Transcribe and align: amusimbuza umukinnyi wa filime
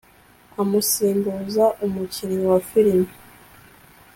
amusimbuza 0.61 1.65
umukinnyi 1.85 2.45
wa 2.51 2.59
filime 2.69 3.11